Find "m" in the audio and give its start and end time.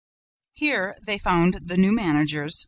2.55-2.59